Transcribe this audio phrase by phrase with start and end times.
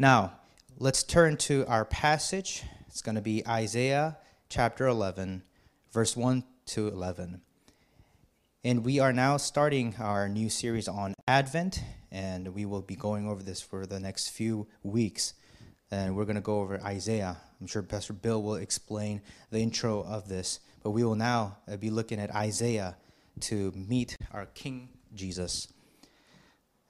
[0.00, 0.34] Now,
[0.78, 2.62] let's turn to our passage.
[2.86, 4.16] It's going to be Isaiah
[4.48, 5.42] chapter 11,
[5.90, 7.40] verse 1 to 11.
[8.62, 11.82] And we are now starting our new series on Advent,
[12.12, 15.34] and we will be going over this for the next few weeks.
[15.90, 17.36] And we're going to go over Isaiah.
[17.60, 21.76] I'm sure Pastor Bill will explain the intro of this, but we will now uh,
[21.76, 22.96] be looking at Isaiah
[23.40, 25.72] to meet our King Jesus.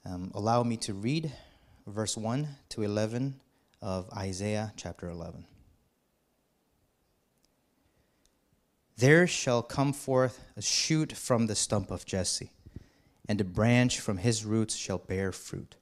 [0.05, 1.31] Um, allow me to read
[1.89, 3.39] verse 1 to 11
[3.81, 5.45] of Isaiah chapter 11.
[8.97, 12.51] There shall come forth a shoot from the stump of Jesse,
[13.27, 15.75] and a branch from his roots shall bear fruit.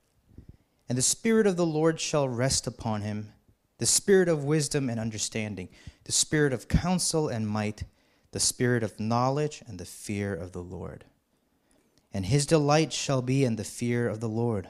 [0.87, 3.33] And the Spirit of the Lord shall rest upon him
[3.79, 5.69] the Spirit of wisdom and understanding,
[6.05, 7.83] the Spirit of counsel and might,
[8.31, 11.05] the Spirit of knowledge and the fear of the Lord.
[12.13, 14.69] And his delight shall be in the fear of the Lord.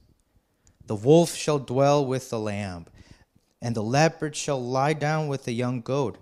[0.87, 2.87] The wolf shall dwell with the lamb,
[3.61, 6.17] and the leopard shall lie down with the young goat,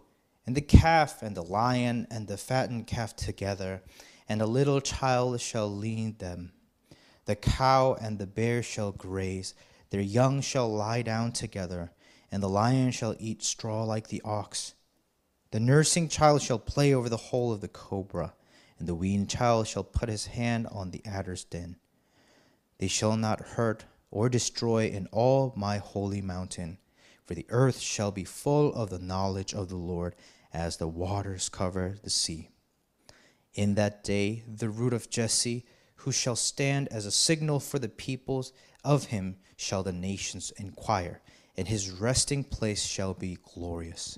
[0.46, 3.82] and the calf and the lion and the fattened calf together,
[4.28, 6.54] and a little child shall lead them.
[7.26, 9.54] The cow and the bear shall graze,
[9.90, 11.92] their young shall lie down together,
[12.32, 14.74] and the lion shall eat straw like the ox.
[15.52, 18.34] The nursing child shall play over the hole of the cobra,
[18.78, 21.78] and the weaned child shall put his hand on the adder's den.
[22.78, 26.78] They shall not hurt or destroy in all my holy mountain.
[27.26, 30.16] For the earth shall be full of the knowledge of the Lord
[30.52, 32.50] as the waters cover the sea.
[33.54, 35.66] In that day, the root of Jesse,
[35.98, 38.52] who shall stand as a signal for the peoples,
[38.84, 41.22] of him shall the nations inquire,
[41.58, 44.18] and his resting place shall be glorious.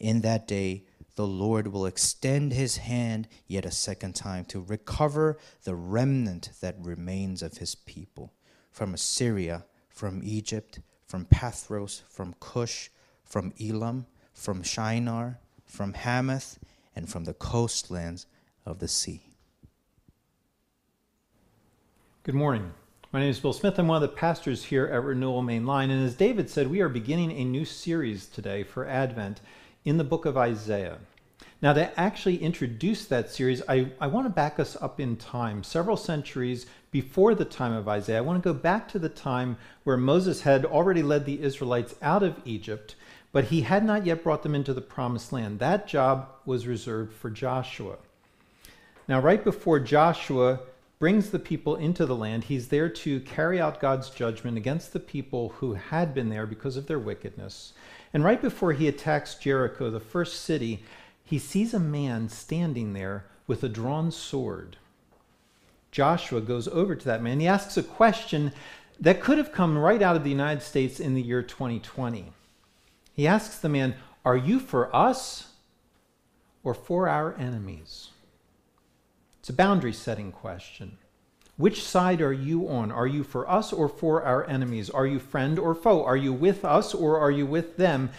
[0.00, 5.38] In that day, the Lord will extend his hand yet a second time to recover
[5.62, 8.32] the remnant that remains of his people
[8.74, 12.90] from Assyria, from Egypt, from Pathros, from Cush,
[13.22, 14.04] from Elam,
[14.34, 16.58] from Shinar, from Hamath,
[16.96, 18.26] and from the coastlands
[18.66, 19.22] of the sea.
[22.24, 22.72] Good morning.
[23.12, 23.78] My name is Bill Smith.
[23.78, 25.90] I'm one of the pastors here at Renewal Main Line.
[25.90, 29.40] And as David said, we are beginning a new series today for Advent
[29.84, 30.98] in the book of Isaiah.
[31.64, 35.62] Now, to actually introduce that series, I, I want to back us up in time,
[35.62, 38.18] several centuries before the time of Isaiah.
[38.18, 41.94] I want to go back to the time where Moses had already led the Israelites
[42.02, 42.96] out of Egypt,
[43.32, 45.58] but he had not yet brought them into the promised land.
[45.58, 47.96] That job was reserved for Joshua.
[49.08, 50.60] Now, right before Joshua
[50.98, 55.00] brings the people into the land, he's there to carry out God's judgment against the
[55.00, 57.72] people who had been there because of their wickedness.
[58.12, 60.84] And right before he attacks Jericho, the first city,
[61.24, 64.76] he sees a man standing there with a drawn sword.
[65.90, 67.40] Joshua goes over to that man.
[67.40, 68.52] He asks a question
[69.00, 72.32] that could have come right out of the United States in the year 2020.
[73.12, 75.48] He asks the man, Are you for us
[76.62, 78.10] or for our enemies?
[79.40, 80.98] It's a boundary setting question.
[81.56, 82.90] Which side are you on?
[82.90, 84.90] Are you for us or for our enemies?
[84.90, 86.04] Are you friend or foe?
[86.04, 88.10] Are you with us or are you with them?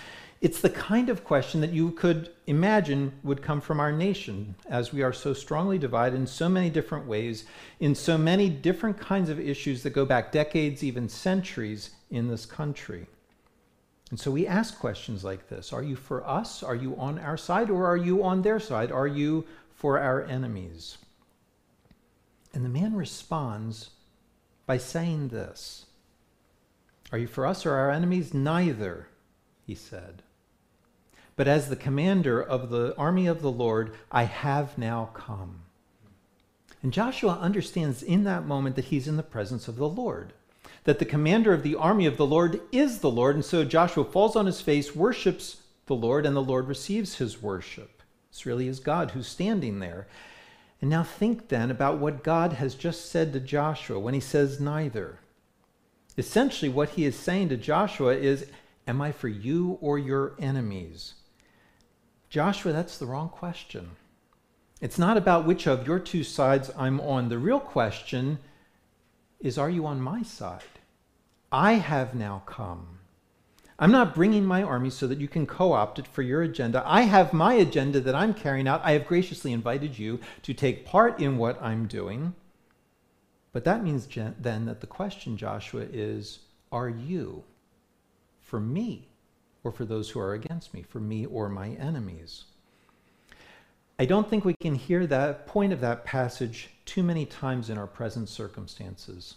[0.45, 4.93] It's the kind of question that you could imagine would come from our nation, as
[4.93, 7.45] we are so strongly divided in so many different ways,
[7.79, 12.45] in so many different kinds of issues that go back decades, even centuries in this
[12.45, 13.07] country.
[14.11, 16.61] And so we ask questions like this Are you for us?
[16.61, 17.71] Are you on our side?
[17.71, 18.91] Or are you on their side?
[18.91, 20.99] Are you for our enemies?
[22.53, 23.89] And the man responds
[24.67, 25.87] by saying this
[27.11, 28.31] Are you for us or our enemies?
[28.31, 29.07] Neither,
[29.65, 30.21] he said.
[31.35, 35.61] But as the commander of the army of the Lord, I have now come.
[36.81, 40.33] And Joshua understands in that moment that he's in the presence of the Lord,
[40.83, 43.35] that the commander of the army of the Lord is the Lord.
[43.35, 47.41] And so Joshua falls on his face, worships the Lord, and the Lord receives his
[47.41, 48.01] worship.
[48.29, 50.07] It's really his God who's standing there.
[50.79, 54.59] And now think then about what God has just said to Joshua when he says
[54.59, 55.19] neither.
[56.17, 58.45] Essentially, what he is saying to Joshua is,
[58.87, 61.15] Am I for you or your enemies?
[62.29, 63.91] Joshua, that's the wrong question.
[64.81, 67.29] It's not about which of your two sides I'm on.
[67.29, 68.39] The real question
[69.39, 70.61] is Are you on my side?
[71.51, 72.99] I have now come.
[73.77, 76.83] I'm not bringing my army so that you can co opt it for your agenda.
[76.85, 78.81] I have my agenda that I'm carrying out.
[78.83, 82.35] I have graciously invited you to take part in what I'm doing.
[83.51, 84.07] But that means
[84.39, 86.39] then that the question, Joshua, is
[86.71, 87.43] are you
[88.41, 89.07] for me
[89.65, 92.45] or for those who are against me, for me or my enemies?
[93.97, 97.77] I don't think we can hear that point of that passage too many times in
[97.77, 99.35] our present circumstances.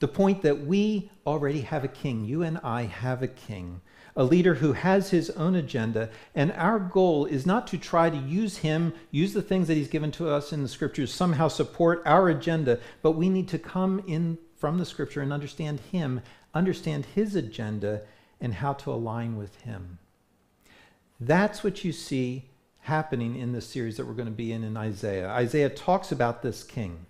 [0.00, 3.80] The point that we already have a king, you and I have a king,
[4.16, 8.16] a leader who has his own agenda, and our goal is not to try to
[8.16, 12.02] use him, use the things that he's given to us in the scriptures, somehow support
[12.04, 16.20] our agenda, but we need to come in from the scripture and understand him,
[16.52, 18.02] understand his agenda,
[18.42, 19.98] and how to align with him.
[21.18, 22.50] That's what you see
[22.80, 25.28] happening in this series that we're going to be in in Isaiah.
[25.30, 27.06] Isaiah talks about this king.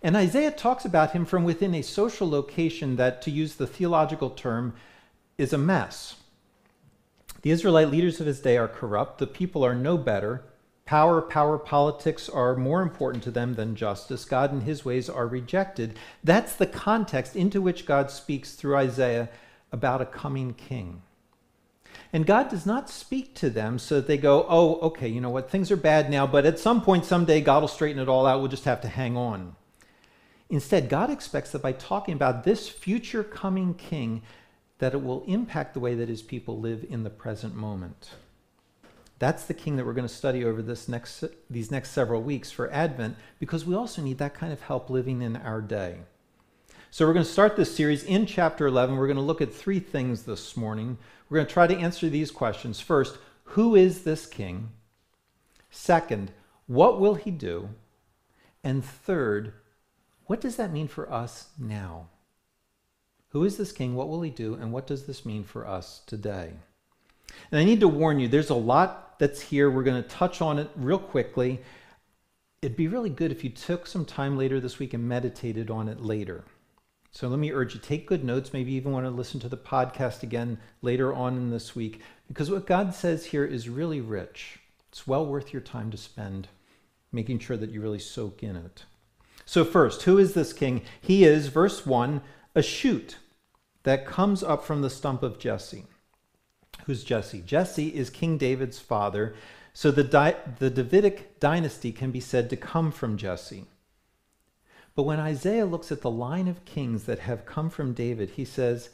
[0.00, 4.30] And Isaiah talks about him from within a social location that, to use the theological
[4.30, 4.74] term,
[5.36, 6.14] is a mess.
[7.42, 9.18] The Israelite leaders of his day are corrupt.
[9.18, 10.44] The people are no better.
[10.84, 14.24] Power, power politics are more important to them than justice.
[14.24, 15.98] God and his ways are rejected.
[16.22, 19.28] That's the context into which God speaks through Isaiah
[19.72, 21.02] about a coming king.
[22.12, 25.30] And God does not speak to them so that they go, oh, okay, you know
[25.30, 28.26] what, things are bad now, but at some point, someday, God will straighten it all
[28.26, 28.40] out.
[28.40, 29.56] We'll just have to hang on.
[30.50, 34.22] Instead, God expects that by talking about this future coming king,
[34.78, 38.10] that it will impact the way that his people live in the present moment.
[39.18, 42.50] That's the king that we're going to study over this next, these next several weeks
[42.50, 46.00] for Advent, because we also need that kind of help living in our day.
[46.94, 48.98] So we're going to start this series in chapter 11.
[48.98, 50.98] We're going to look at three things this morning.
[51.30, 52.80] We're going to try to answer these questions.
[52.80, 54.68] First, who is this king?
[55.70, 56.32] Second,
[56.66, 57.70] what will he do?
[58.62, 59.54] And third,
[60.26, 62.08] what does that mean for us now?
[63.30, 63.94] Who is this king?
[63.94, 64.52] What will he do?
[64.52, 66.52] And what does this mean for us today?
[67.50, 69.70] And I need to warn you, there's a lot that's here.
[69.70, 71.62] We're going to touch on it real quickly.
[72.60, 75.88] It'd be really good if you took some time later this week and meditated on
[75.88, 76.44] it later.
[77.12, 79.56] So let me urge you take good notes, maybe even want to listen to the
[79.56, 84.58] podcast again later on in this week, because what God says here is really rich.
[84.88, 86.48] It's well worth your time to spend
[87.12, 88.84] making sure that you really soak in it.
[89.44, 90.82] So, first, who is this king?
[91.02, 92.22] He is, verse 1,
[92.54, 93.16] a shoot
[93.82, 95.84] that comes up from the stump of Jesse.
[96.86, 97.42] Who's Jesse?
[97.42, 99.34] Jesse is King David's father,
[99.74, 103.66] so the, di- the Davidic dynasty can be said to come from Jesse.
[104.94, 108.44] But when Isaiah looks at the line of kings that have come from David, he
[108.44, 108.90] says,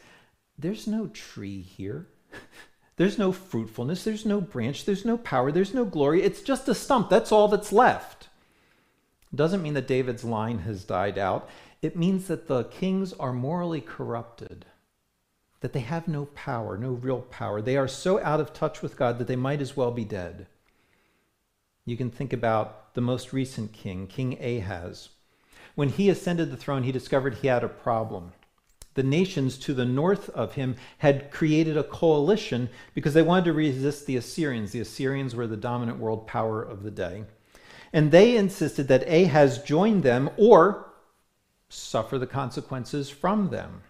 [0.59, 2.07] There's no tree here.
[2.97, 4.05] There's no fruitfulness.
[4.05, 4.85] There's no branch.
[4.85, 5.53] There's no power.
[5.53, 6.23] There's no glory.
[6.23, 7.09] It's just a stump.
[7.09, 8.29] That's all that's left.
[9.35, 11.49] Doesn't mean that David's line has died out.
[11.81, 14.67] It means that the kings are morally corrupted,
[15.61, 17.61] that they have no power, no real power.
[17.61, 20.49] They are so out of touch with God that they might as well be dead.
[21.85, 25.11] You can think about the most recent king, King Ahaz.
[25.79, 28.33] When he ascended the throne, he discovered he had a problem.
[28.95, 33.53] The nations to the north of him had created a coalition because they wanted to
[33.53, 34.73] resist the Assyrians.
[34.73, 37.27] The Assyrians were the dominant world power of the day.
[37.93, 40.91] And they insisted that Ahaz join them or
[41.69, 43.83] suffer the consequences from them.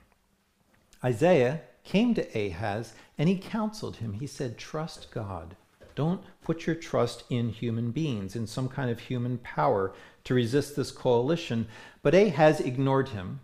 [1.03, 4.13] Isaiah came to Ahaz and he counseled him.
[4.13, 5.57] He said, Trust God.
[5.99, 10.77] Don't put your trust in human beings, in some kind of human power to resist
[10.77, 11.67] this coalition.
[12.03, 13.41] But Ahaz ignored him.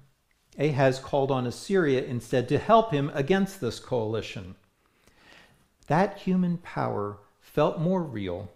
[0.57, 4.55] Ahaz called on Assyria instead to help him against this coalition.
[5.89, 8.53] That human power felt more real,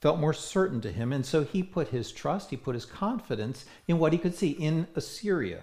[0.00, 3.66] felt more certain to him, and so he put his trust, he put his confidence
[3.86, 5.60] in what he could see in Assyria.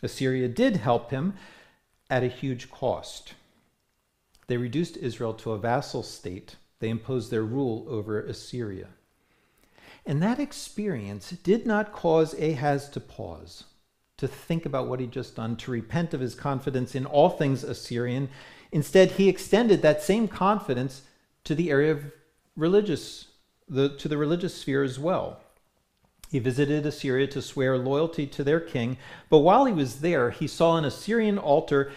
[0.00, 1.34] Assyria did help him
[2.08, 3.34] at a huge cost.
[4.46, 6.54] They reduced Israel to a vassal state.
[6.80, 8.88] They imposed their rule over Assyria.
[10.06, 13.64] And that experience did not cause Ahaz to pause,
[14.16, 17.64] to think about what he'd just done, to repent of his confidence in all things
[17.64, 18.30] Assyrian.
[18.72, 21.02] Instead, he extended that same confidence
[21.44, 22.04] to the area of
[22.56, 23.26] religious,
[23.68, 25.40] the, to the religious sphere as well.
[26.30, 28.98] He visited Assyria to swear loyalty to their king,
[29.30, 31.90] but while he was there, he saw an Assyrian altar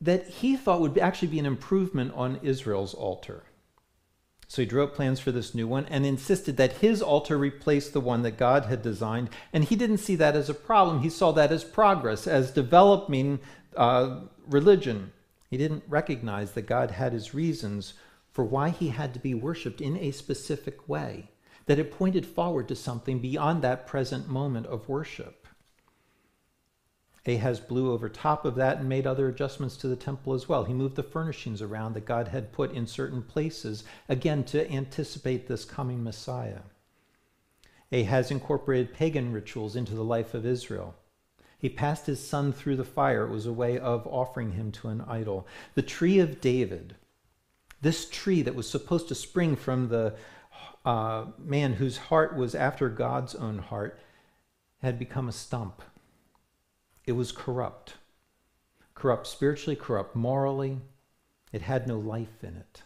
[0.00, 3.44] that he thought would actually be an improvement on Israel's altar.
[4.48, 7.88] So he drew up plans for this new one and insisted that his altar replace
[7.90, 9.30] the one that God had designed.
[9.52, 11.02] And he didn't see that as a problem.
[11.02, 13.40] He saw that as progress, as developing
[13.76, 15.12] uh, religion.
[15.50, 17.94] He didn't recognize that God had his reasons
[18.32, 21.30] for why he had to be worshiped in a specific way,
[21.66, 25.45] that it pointed forward to something beyond that present moment of worship.
[27.26, 30.64] Ahaz blew over top of that and made other adjustments to the temple as well.
[30.64, 35.48] He moved the furnishings around that God had put in certain places, again, to anticipate
[35.48, 36.60] this coming Messiah.
[37.92, 40.94] Ahaz incorporated pagan rituals into the life of Israel.
[41.58, 43.24] He passed his son through the fire.
[43.24, 45.46] It was a way of offering him to an idol.
[45.74, 46.96] The tree of David,
[47.80, 50.14] this tree that was supposed to spring from the
[50.84, 53.98] uh, man whose heart was after God's own heart,
[54.82, 55.82] had become a stump.
[57.06, 57.94] It was corrupt.
[58.94, 60.80] Corrupt spiritually, corrupt morally.
[61.52, 62.82] It had no life in it.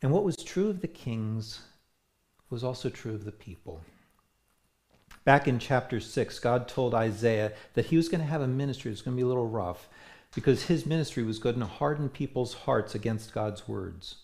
[0.00, 1.60] And what was true of the kings
[2.50, 3.82] was also true of the people.
[5.24, 8.90] Back in chapter 6, God told Isaiah that he was going to have a ministry
[8.90, 9.88] that's going to be a little rough
[10.34, 14.16] because his ministry was going to harden people's hearts against God's words.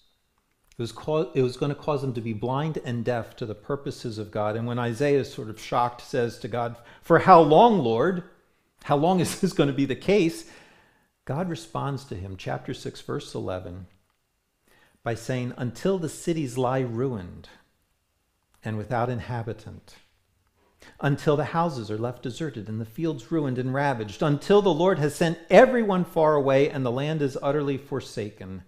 [0.76, 0.92] It was,
[1.34, 4.32] it was going to cause them to be blind and deaf to the purposes of
[4.32, 4.56] God.
[4.56, 8.24] And when Isaiah, sort of shocked, says to God, For how long, Lord?
[8.84, 10.50] How long is this going to be the case?
[11.24, 13.86] God responds to him, chapter 6, verse 11,
[15.02, 17.48] by saying, Until the cities lie ruined
[18.64, 19.94] and without inhabitant,
[21.00, 24.98] until the houses are left deserted and the fields ruined and ravaged, until the Lord
[24.98, 28.62] has sent everyone far away and the land is utterly forsaken.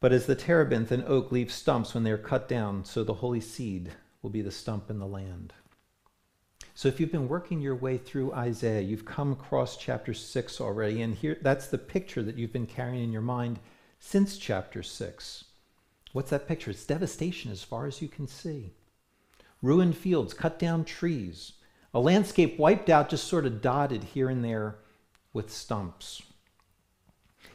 [0.00, 3.14] But as the terebinth and oak leave stumps when they are cut down, so the
[3.14, 3.92] holy seed
[4.22, 5.52] will be the stump in the land.
[6.74, 11.02] So if you've been working your way through Isaiah, you've come across chapter 6 already,
[11.02, 13.58] and here that's the picture that you've been carrying in your mind
[13.98, 15.44] since chapter 6.
[16.12, 16.70] What's that picture?
[16.70, 18.72] It's devastation as far as you can see.
[19.60, 21.52] Ruined fields, cut down trees,
[21.92, 24.76] a landscape wiped out, just sort of dotted here and there
[25.34, 26.22] with stumps.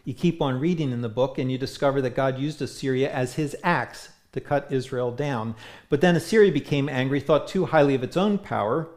[0.05, 3.33] You keep on reading in the book and you discover that God used Assyria as
[3.33, 5.55] his axe to cut Israel down.
[5.89, 8.87] But then Assyria became angry, thought too highly of its own power,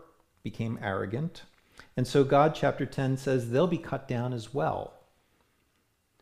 [0.42, 1.42] became arrogant.
[1.96, 4.92] And so God, chapter 10, says they'll be cut down as well.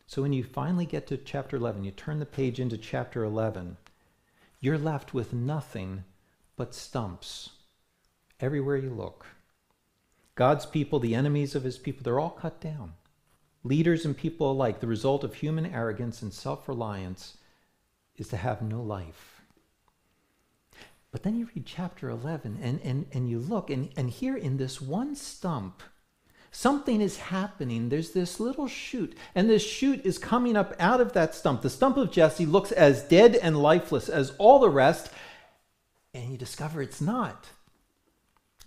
[0.07, 3.75] So when you finally get to chapter 11, you turn the page into chapter 11,
[4.61, 6.05] you're left with nothing
[6.55, 7.49] but stumps
[8.39, 9.25] everywhere you look.
[10.35, 12.93] God's people, the enemies of his people, they're all cut down
[13.67, 17.37] leaders and people alike, the result of human arrogance and self reliance
[18.15, 19.41] is to have no life.
[21.11, 24.57] But then you read chapter 11 and, and, and you look, and, and here in
[24.57, 25.81] this one stump,
[26.51, 27.89] something is happening.
[27.89, 31.61] There's this little shoot, and this shoot is coming up out of that stump.
[31.61, 35.11] The stump of Jesse looks as dead and lifeless as all the rest,
[36.13, 37.47] and you discover it's not.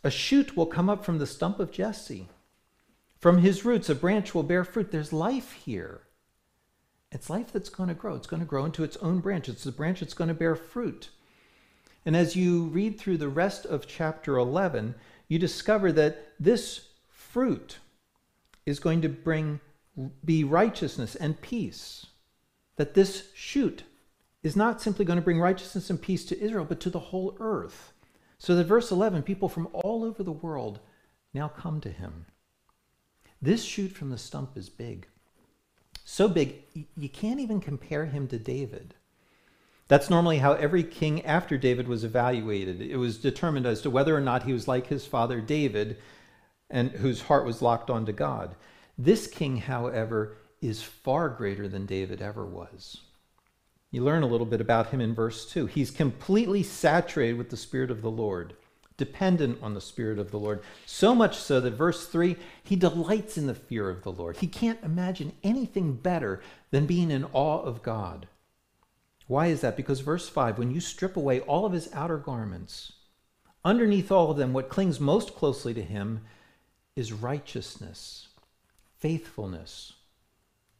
[0.02, 2.28] A shoot will come up from the stump of Jesse.
[3.20, 4.90] From his roots, a branch will bear fruit.
[4.90, 6.02] There's life here.
[7.12, 8.14] It's life that's going to grow.
[8.14, 9.48] It's going to grow into its own branch.
[9.48, 11.10] It's the branch that's going to bear fruit.
[12.06, 14.94] And as you read through the rest of chapter 11,
[15.28, 17.78] you discover that this fruit
[18.64, 19.60] is going to bring
[20.24, 22.06] be righteousness and peace.
[22.76, 23.82] That this shoot
[24.42, 27.36] is not simply going to bring righteousness and peace to Israel, but to the whole
[27.38, 27.92] earth.
[28.38, 30.80] So that verse 11, people from all over the world
[31.34, 32.24] now come to him.
[33.42, 35.06] This shoot from the stump is big.
[36.04, 36.64] So big,
[36.96, 38.94] you can't even compare him to David.
[39.88, 42.80] That's normally how every king after David was evaluated.
[42.80, 45.96] It was determined as to whether or not he was like his father David,
[46.68, 48.54] and whose heart was locked onto God.
[48.96, 52.98] This king, however, is far greater than David ever was.
[53.90, 55.66] You learn a little bit about him in verse 2.
[55.66, 58.54] He's completely saturated with the Spirit of the Lord
[59.00, 60.62] dependent on the Spirit of the Lord.
[60.84, 64.36] So much so that verse 3, he delights in the fear of the Lord.
[64.36, 68.28] He can't imagine anything better than being in awe of God.
[69.26, 69.76] Why is that?
[69.76, 72.92] Because verse 5, when you strip away all of his outer garments,
[73.64, 76.20] underneath all of them, what clings most closely to him
[76.94, 78.28] is righteousness,
[78.98, 79.94] faithfulness,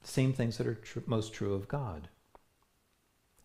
[0.03, 2.09] the same things that are tr- most true of God.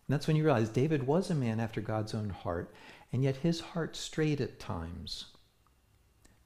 [0.06, 2.72] And that's when you realize David was a man after God's own heart
[3.12, 5.26] and yet his heart strayed at times.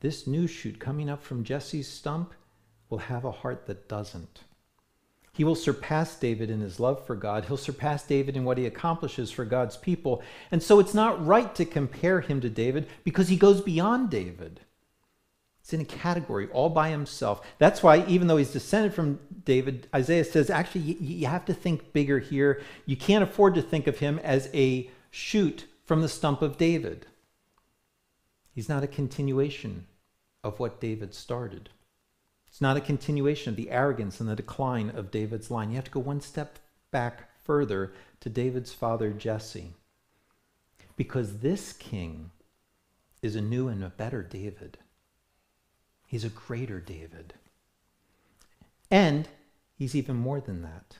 [0.01, 2.33] This new shoot coming up from Jesse's stump
[2.89, 4.41] will have a heart that doesn't.
[5.33, 7.45] He will surpass David in his love for God.
[7.45, 10.23] He'll surpass David in what he accomplishes for God's people.
[10.51, 14.61] And so it's not right to compare him to David because he goes beyond David.
[15.63, 17.47] It's in a category all by himself.
[17.59, 21.93] That's why, even though he's descended from David, Isaiah says, actually, you, have to think
[21.93, 22.61] bigger here.
[22.87, 27.05] You can't afford to think of him as a shoot from the stump of David.
[28.55, 29.89] He's not a continuation
[30.45, 31.69] of what David started.
[32.47, 35.71] It's not a continuation of the arrogance and the decline of David's line.
[35.71, 36.61] You have to go one step
[36.93, 39.73] back further to David's father Jesse.
[40.97, 42.31] Because this king
[43.21, 44.79] is a new and a better David.
[46.07, 47.35] He's a greater David.
[48.93, 49.27] And
[49.75, 50.99] he's even more than that.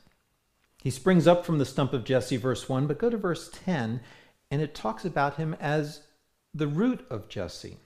[0.83, 4.01] He springs up from the stump of Jesse, verse 1, but go to verse 10,
[4.51, 6.03] and it talks about him as
[6.53, 7.77] the root of Jesse.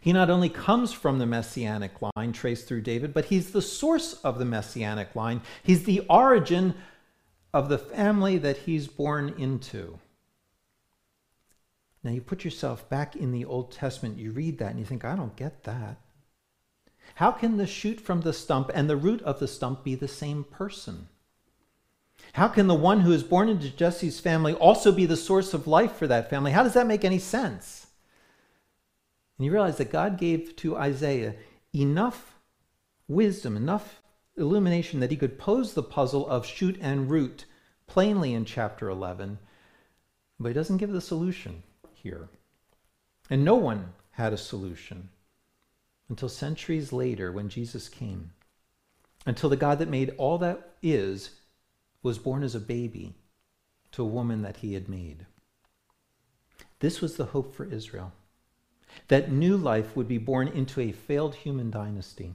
[0.00, 4.14] He not only comes from the messianic line traced through David, but he's the source
[4.24, 5.42] of the messianic line.
[5.62, 6.74] He's the origin
[7.54, 9.98] of the family that he's born into.
[12.02, 15.04] Now, you put yourself back in the Old Testament, you read that, and you think,
[15.04, 16.00] I don't get that.
[17.16, 20.08] How can the shoot from the stump and the root of the stump be the
[20.08, 21.08] same person?
[22.36, 25.66] How can the one who is born into Jesse's family also be the source of
[25.66, 26.52] life for that family?
[26.52, 27.86] How does that make any sense?
[29.38, 31.34] And you realize that God gave to Isaiah
[31.74, 32.34] enough
[33.08, 34.02] wisdom, enough
[34.36, 37.46] illumination that he could pose the puzzle of shoot and root
[37.86, 39.38] plainly in chapter 11,
[40.38, 41.62] but he doesn't give the solution
[41.94, 42.28] here.
[43.30, 45.08] And no one had a solution
[46.10, 48.32] until centuries later when Jesus came.
[49.24, 51.30] Until the God that made all that is
[52.06, 53.12] was born as a baby
[53.90, 55.26] to a woman that he had made.
[56.78, 58.12] This was the hope for Israel
[59.08, 62.32] that new life would be born into a failed human dynasty.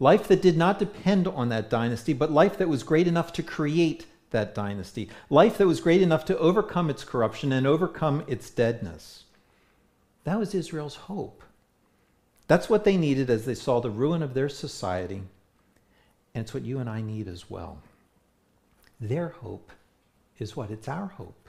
[0.00, 3.42] Life that did not depend on that dynasty, but life that was great enough to
[3.42, 5.08] create that dynasty.
[5.30, 9.24] Life that was great enough to overcome its corruption and overcome its deadness.
[10.24, 11.44] That was Israel's hope.
[12.48, 15.22] That's what they needed as they saw the ruin of their society.
[16.34, 17.78] And it's what you and I need as well.
[19.00, 19.72] Their hope
[20.38, 20.70] is what?
[20.70, 21.48] It's our hope.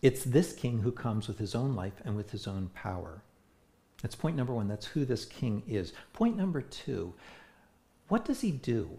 [0.00, 3.22] It's this king who comes with his own life and with his own power.
[4.02, 4.66] That's point number one.
[4.66, 5.92] That's who this king is.
[6.12, 7.14] Point number two
[8.08, 8.90] what does he do?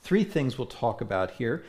[0.00, 1.64] Three things we'll talk about here.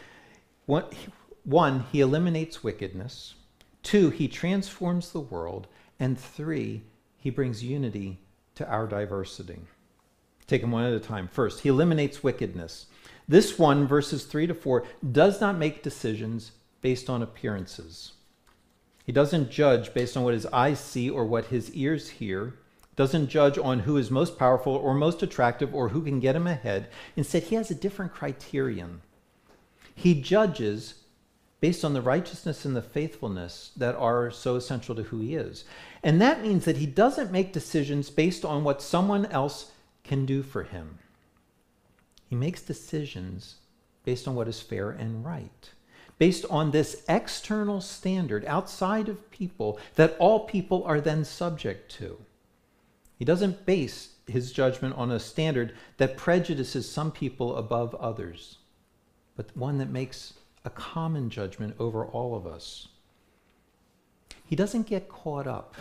[0.65, 3.35] One, he eliminates wickedness.
[3.83, 5.67] Two, he transforms the world.
[5.99, 6.81] And three,
[7.17, 8.17] he brings unity
[8.55, 9.59] to our diversity.
[10.47, 11.27] Take them one at a time.
[11.27, 12.87] First, he eliminates wickedness.
[13.31, 18.11] This one, verses 3 to 4, does not make decisions based on appearances.
[19.05, 22.55] He doesn't judge based on what his eyes see or what his ears hear,
[22.97, 26.45] doesn't judge on who is most powerful or most attractive or who can get him
[26.45, 26.89] ahead.
[27.15, 28.99] Instead, he has a different criterion.
[29.95, 30.95] He judges
[31.61, 35.63] based on the righteousness and the faithfulness that are so essential to who he is.
[36.03, 39.71] And that means that he doesn't make decisions based on what someone else
[40.03, 40.99] can do for him.
[42.31, 43.55] He makes decisions
[44.05, 45.69] based on what is fair and right,
[46.17, 52.17] based on this external standard outside of people that all people are then subject to.
[53.19, 58.59] He doesn't base his judgment on a standard that prejudices some people above others,
[59.35, 62.87] but one that makes a common judgment over all of us.
[64.45, 65.75] He doesn't get caught up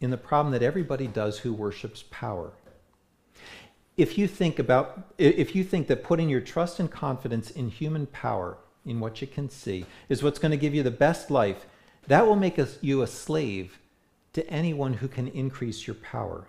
[0.00, 2.52] in the problem that everybody does who worships power
[3.96, 8.06] if you think about if you think that putting your trust and confidence in human
[8.06, 11.66] power in what you can see is what's going to give you the best life
[12.06, 13.78] that will make us, you a slave
[14.32, 16.46] to anyone who can increase your power.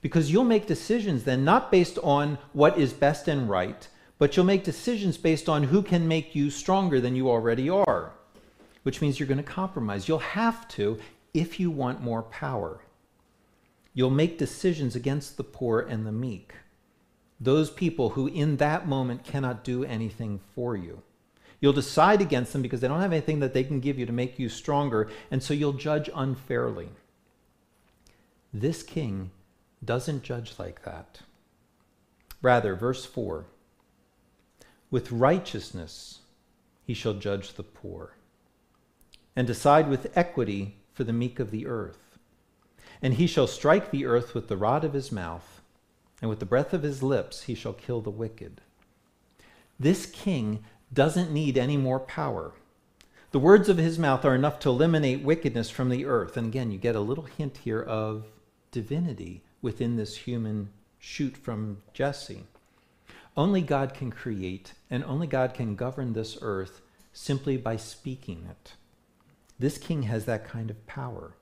[0.00, 4.46] Because you'll make decisions then not based on what is best and right but you'll
[4.46, 8.12] make decisions based on who can make you stronger than you already are
[8.82, 10.08] which means you're going to compromise.
[10.08, 10.98] You'll have to
[11.32, 12.80] if you want more power
[13.94, 16.54] You'll make decisions against the poor and the meek,
[17.40, 21.02] those people who in that moment cannot do anything for you.
[21.60, 24.12] You'll decide against them because they don't have anything that they can give you to
[24.12, 26.88] make you stronger, and so you'll judge unfairly.
[28.52, 29.30] This king
[29.84, 31.20] doesn't judge like that.
[32.42, 33.46] Rather, verse 4
[34.94, 36.20] with righteousness
[36.86, 38.14] he shall judge the poor,
[39.34, 42.03] and decide with equity for the meek of the earth.
[43.04, 45.60] And he shall strike the earth with the rod of his mouth,
[46.22, 48.62] and with the breath of his lips he shall kill the wicked.
[49.78, 52.52] This king doesn't need any more power.
[53.30, 56.38] The words of his mouth are enough to eliminate wickedness from the earth.
[56.38, 58.24] And again, you get a little hint here of
[58.70, 62.44] divinity within this human shoot from Jesse.
[63.36, 66.80] Only God can create, and only God can govern this earth
[67.12, 68.72] simply by speaking it.
[69.58, 71.34] This king has that kind of power.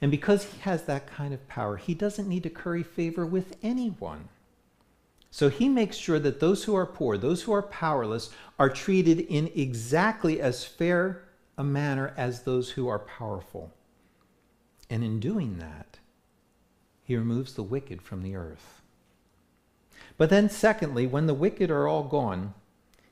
[0.00, 3.56] And because he has that kind of power, he doesn't need to curry favor with
[3.62, 4.28] anyone.
[5.30, 9.20] So he makes sure that those who are poor, those who are powerless, are treated
[9.20, 11.24] in exactly as fair
[11.58, 13.72] a manner as those who are powerful.
[14.88, 15.98] And in doing that,
[17.02, 18.80] he removes the wicked from the earth.
[20.16, 22.54] But then, secondly, when the wicked are all gone,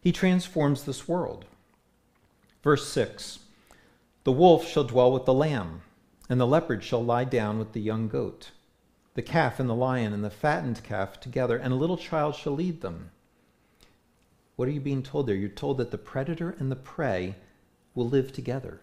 [0.00, 1.44] he transforms this world.
[2.62, 3.40] Verse 6
[4.24, 5.82] The wolf shall dwell with the lamb
[6.32, 8.52] and the leopard shall lie down with the young goat.
[9.12, 12.54] the calf and the lion and the fattened calf together, and a little child shall
[12.54, 13.10] lead them.
[14.56, 15.36] What are you being told there?
[15.36, 17.34] You're told that the predator and the prey
[17.94, 18.80] will live together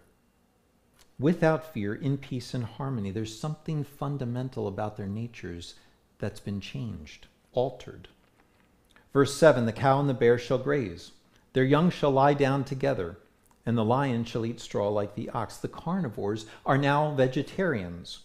[1.18, 3.10] without fear, in peace and harmony.
[3.10, 5.74] There's something fundamental about their natures
[6.20, 8.06] that's been changed, altered.
[9.12, 11.10] Verse 7 The cow and the bear shall graze,
[11.52, 13.18] their young shall lie down together,
[13.66, 15.56] and the lion shall eat straw like the ox.
[15.56, 18.20] The carnivores are now vegetarians.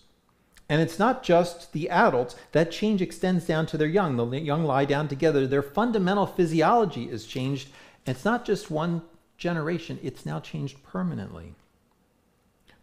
[0.68, 4.18] And it's not just the adults, that change extends down to their young.
[4.18, 5.46] The young lie down together.
[5.46, 7.70] Their fundamental physiology is changed.
[8.06, 9.04] And it's not just one
[9.38, 11.54] generation, it's now changed permanently.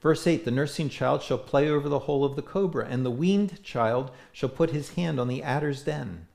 [0.01, 3.11] Verse 8 The nursing child shall play over the hole of the cobra, and the
[3.11, 6.27] weaned child shall put his hand on the adder's den.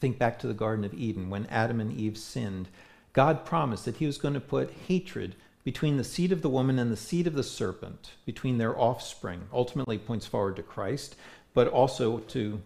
[0.00, 2.68] Think back to the Garden of Eden when Adam and Eve sinned.
[3.12, 6.78] God promised that he was going to put hatred between the seed of the woman
[6.78, 11.16] and the seed of the serpent, between their offspring, ultimately points forward to Christ,
[11.52, 12.62] but also to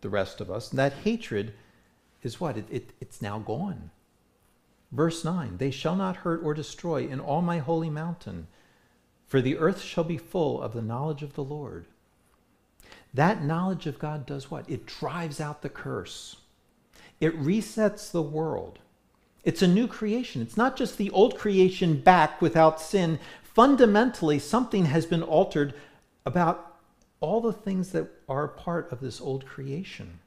[0.00, 0.70] the rest of us.
[0.70, 1.54] And that hatred
[2.22, 2.56] is what?
[2.56, 3.90] It, it, it's now gone.
[4.92, 8.46] Verse 9 They shall not hurt or destroy in all my holy mountain,
[9.26, 11.86] for the earth shall be full of the knowledge of the Lord.
[13.12, 14.68] That knowledge of God does what?
[14.68, 16.36] It drives out the curse,
[17.20, 18.78] it resets the world.
[19.46, 20.42] It's a new creation.
[20.42, 23.20] It's not just the old creation back without sin.
[23.44, 25.72] Fundamentally, something has been altered
[26.26, 26.78] about
[27.20, 30.18] all the things that are part of this old creation.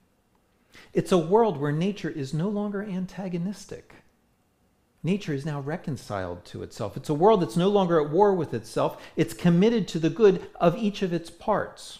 [0.93, 3.95] It's a world where nature is no longer antagonistic.
[5.03, 6.95] Nature is now reconciled to itself.
[6.95, 9.03] It's a world that's no longer at war with itself.
[9.17, 11.99] It's committed to the good of each of its parts.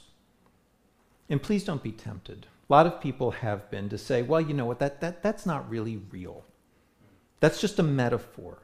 [1.30, 2.48] And please don't be tempted.
[2.70, 5.46] A lot of people have been to say, well, you know what, that, that, that's
[5.46, 6.46] not really real.
[7.40, 8.60] That's just a metaphor.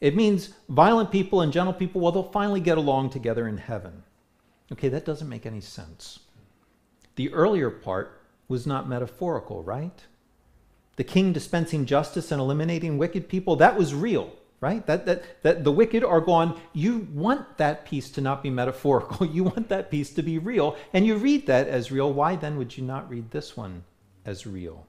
[0.00, 4.02] It means violent people and gentle people, well, they'll finally get along together in heaven.
[4.72, 6.18] Okay, that doesn't make any sense.
[7.16, 10.04] The earlier part was not metaphorical, right?
[10.96, 14.84] The king dispensing justice and eliminating wicked people, that was real, right?
[14.86, 16.60] That, that, that the wicked are gone.
[16.72, 19.26] You want that peace to not be metaphorical.
[19.32, 20.76] You want that peace to be real.
[20.92, 22.12] And you read that as real.
[22.12, 23.84] Why then would you not read this one
[24.24, 24.86] as real?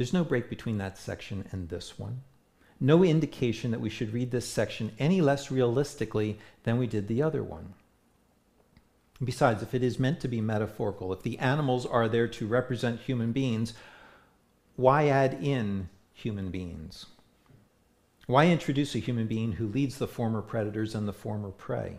[0.00, 2.22] There's no break between that section and this one.
[2.80, 7.20] No indication that we should read this section any less realistically than we did the
[7.20, 7.74] other one.
[9.22, 13.02] Besides, if it is meant to be metaphorical, if the animals are there to represent
[13.02, 13.74] human beings,
[14.74, 17.04] why add in human beings?
[18.26, 21.98] Why introduce a human being who leads the former predators and the former prey?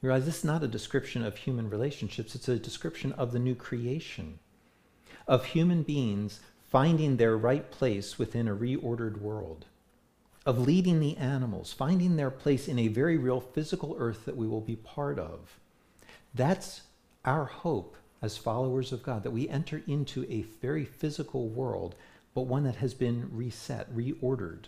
[0.00, 3.40] You realize this is not a description of human relationships, it's a description of the
[3.40, 4.38] new creation,
[5.26, 6.38] of human beings
[6.70, 9.66] finding their right place within a reordered world,
[10.46, 14.46] of leading the animals, finding their place in a very real physical earth that we
[14.46, 15.58] will be part of.
[16.32, 16.82] That's
[17.24, 21.94] our hope as followers of God, that we enter into a very physical world,
[22.34, 24.66] but one that has been reset, reordered.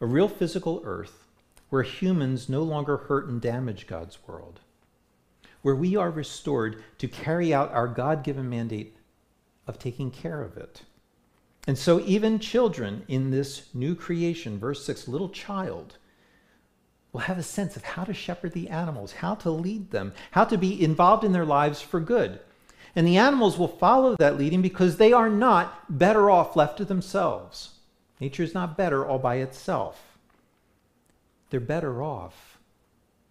[0.00, 1.26] A real physical earth
[1.68, 4.60] where humans no longer hurt and damage God's world,
[5.62, 8.96] where we are restored to carry out our God given mandate
[9.66, 10.82] of taking care of it.
[11.66, 15.98] And so, even children in this new creation, verse 6, little child,
[17.12, 20.44] will have a sense of how to shepherd the animals, how to lead them, how
[20.44, 22.40] to be involved in their lives for good.
[22.96, 26.84] And the animals will follow that leading because they are not better off left to
[26.84, 27.74] themselves.
[28.20, 30.18] Nature is not better all by itself.
[31.50, 32.58] They're better off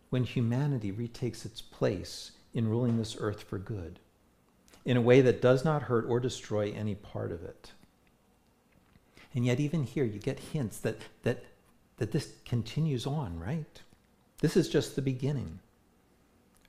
[0.10, 4.00] when humanity retakes its place in ruling this earth for good
[4.89, 7.73] in a way that does not hurt or destroy any part of it.
[9.36, 11.43] And yet, even here, you get hints that, that,
[11.97, 13.82] that this continues on, right?
[14.39, 15.60] This is just the beginning.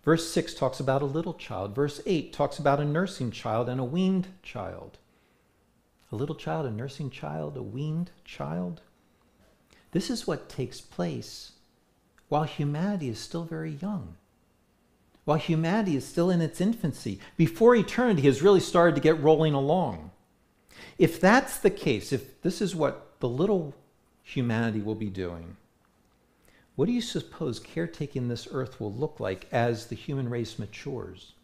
[0.04, 1.74] Verse 6 talks about a little child.
[1.74, 4.98] Verse 8 talks about a nursing child and a weaned child.
[6.12, 8.82] A little child, a nursing child, a weaned child.
[9.92, 11.52] This is what takes place
[12.28, 14.16] while humanity is still very young
[15.30, 19.54] while humanity is still in its infancy, before eternity has really started to get rolling
[19.54, 20.10] along.
[20.98, 23.72] If that's the case, if this is what the little
[24.24, 25.56] humanity will be doing,
[26.74, 31.34] what do you suppose caretaking this earth will look like as the human race matures,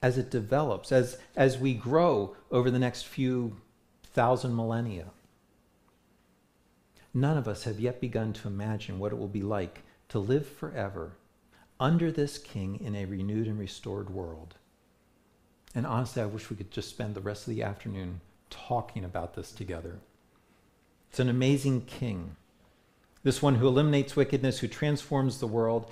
[0.00, 3.54] as it develops, as, as we grow over the next few
[4.14, 5.08] thousand millennia?
[7.12, 10.48] None of us have yet begun to imagine what it will be like to live
[10.48, 11.12] forever
[11.78, 14.54] under this king in a renewed and restored world.
[15.74, 19.34] And honestly, I wish we could just spend the rest of the afternoon talking about
[19.34, 19.98] this together.
[21.10, 22.36] It's an amazing king.
[23.22, 25.90] This one who eliminates wickedness, who transforms the world,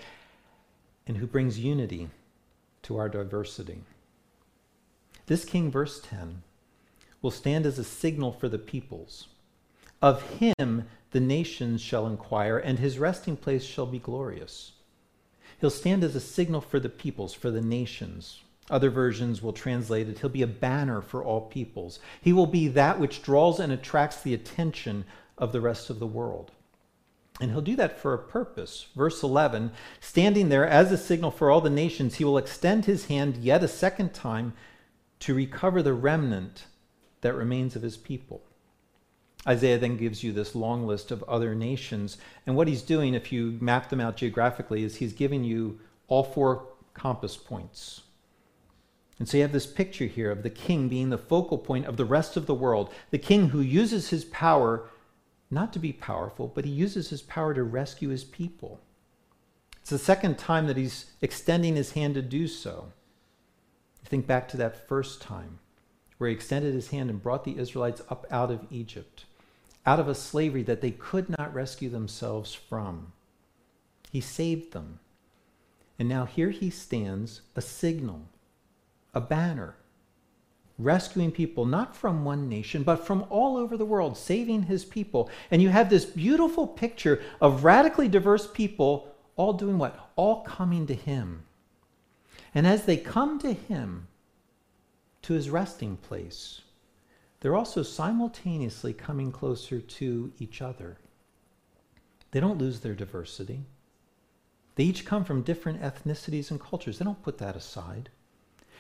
[1.07, 2.09] and who brings unity
[2.83, 3.81] to our diversity.
[5.27, 6.43] This king, verse 10,
[7.23, 9.29] will stand as a signal for the peoples.
[10.01, 14.73] Of him the nations shall inquire, and his resting place shall be glorious.
[15.61, 18.41] He'll stand as a signal for the peoples, for the nations.
[18.71, 21.99] Other versions will translate it, he'll be a banner for all peoples.
[22.21, 25.05] He will be that which draws and attracts the attention
[25.37, 26.51] of the rest of the world.
[27.41, 28.87] And he'll do that for a purpose.
[28.95, 33.07] Verse 11 Standing there as a signal for all the nations, he will extend his
[33.07, 34.55] hand yet a second time
[35.21, 36.67] to recover the remnant
[37.21, 38.43] that remains of his people.
[39.47, 42.17] Isaiah then gives you this long list of other nations.
[42.47, 46.25] And what he's doing, if you map them out geographically, is he's giving you all
[46.25, 48.03] four compass points.
[49.19, 51.97] And so you have this picture here of the king being the focal point of
[51.97, 54.89] the rest of the world, the king who uses his power
[55.51, 58.81] not to be powerful, but he uses his power to rescue his people.
[59.81, 62.93] It's the second time that he's extending his hand to do so.
[64.05, 65.59] Think back to that first time
[66.19, 69.25] where he extended his hand and brought the Israelites up out of Egypt,
[69.87, 73.13] out of a slavery that they could not rescue themselves from.
[74.11, 75.01] He saved them.
[75.99, 78.23] And now here he stands, a signal,
[79.13, 79.77] a banner,
[80.79, 85.31] rescuing people not from one nation, but from all over the world, saving his people.
[85.51, 90.11] And you have this beautiful picture of radically diverse people all doing what?
[90.17, 91.45] All coming to him.
[92.55, 94.09] And as they come to him,
[95.23, 96.61] to his resting place,
[97.45, 100.97] they're also simultaneously coming closer to each other.
[102.31, 103.67] They don't lose their diversity.
[104.77, 106.99] They each come from different ethnicities and cultures.
[106.99, 108.09] They don't put that aside.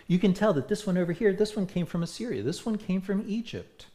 [0.07, 2.79] You can tell that this one over here, this one came from Assyria, this one
[2.79, 3.88] came from Egypt.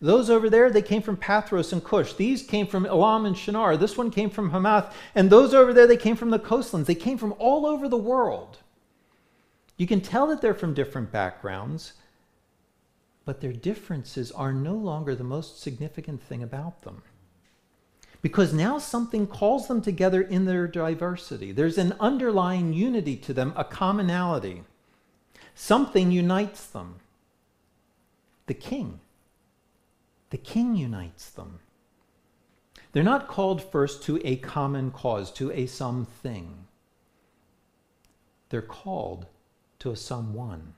[0.00, 2.14] Those over there, they came from Pathros and Cush.
[2.14, 3.76] These came from Elam and Shinar.
[3.76, 4.92] This one came from Hamath.
[5.14, 6.88] And those over there, they came from the coastlands.
[6.88, 8.58] They came from all over the world.
[9.76, 11.92] You can tell that they're from different backgrounds,
[13.26, 17.02] but their differences are no longer the most significant thing about them.
[18.22, 21.52] Because now something calls them together in their diversity.
[21.52, 24.62] There's an underlying unity to them, a commonality.
[25.54, 27.00] Something unites them.
[28.46, 29.00] The king.
[30.30, 31.58] The king unites them.
[32.92, 36.66] They're not called first to a common cause, to a something.
[38.50, 39.26] They're called
[39.80, 40.74] to a someone.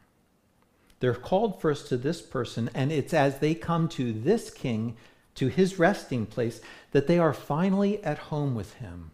[1.00, 4.96] They're called first to this person, and it's as they come to this king,
[5.36, 9.12] to his resting place, that they are finally at home with him.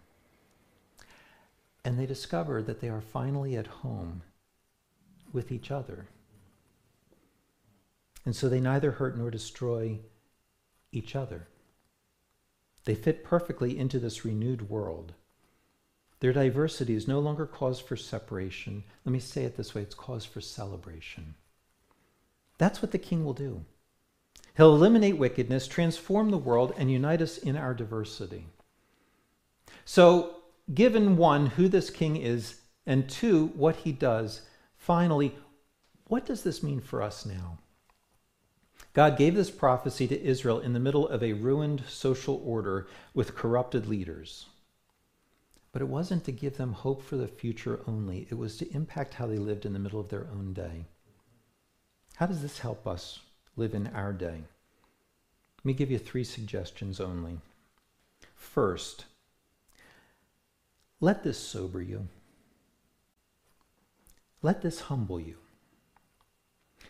[1.85, 4.23] And they discover that they are finally at home
[5.33, 6.07] with each other.
[8.25, 9.99] And so they neither hurt nor destroy
[10.93, 11.49] each other.
[12.85, 15.13] They fit perfectly into this renewed world.
[16.21, 18.85] Their diversity is no longer cause for separation.
[19.05, 21.35] Let me say it this way it's cause for celebration.
[22.65, 23.63] That's what the king will do.
[24.57, 28.47] He'll eliminate wickedness, transform the world, and unite us in our diversity.
[29.85, 30.37] So,
[30.73, 34.41] given one, who this king is, and two, what he does,
[34.79, 35.37] Finally,
[36.07, 37.59] what does this mean for us now?
[38.95, 43.35] God gave this prophecy to Israel in the middle of a ruined social order with
[43.35, 44.47] corrupted leaders.
[45.71, 49.13] But it wasn't to give them hope for the future only, it was to impact
[49.13, 50.87] how they lived in the middle of their own day.
[52.17, 53.21] How does this help us
[53.57, 54.45] live in our day?
[55.59, 57.39] Let me give you three suggestions only.
[58.35, 59.07] First,
[61.01, 62.09] let this sober you.
[64.43, 65.37] Let this humble you.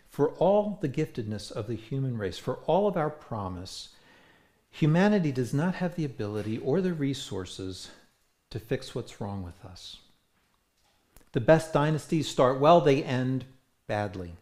[0.08, 3.90] For all the giftedness of the human race, for all of our promise,
[4.70, 7.90] humanity does not have the ability or the resources
[8.50, 9.98] to fix what's wrong with us.
[11.32, 13.44] The best dynasties start well, they end
[13.86, 14.36] badly.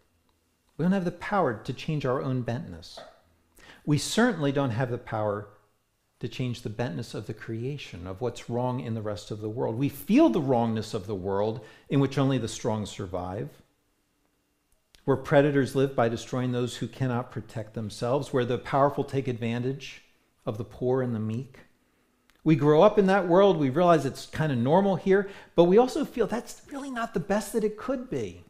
[0.76, 2.98] We don't have the power to change our own bentness.
[3.84, 5.48] We certainly don't have the power
[6.20, 9.48] to change the bentness of the creation, of what's wrong in the rest of the
[9.48, 9.76] world.
[9.76, 13.50] We feel the wrongness of the world in which only the strong survive,
[15.04, 20.02] where predators live by destroying those who cannot protect themselves, where the powerful take advantage
[20.46, 21.58] of the poor and the meek.
[22.44, 25.78] We grow up in that world, we realize it's kind of normal here, but we
[25.78, 28.44] also feel that's really not the best that it could be.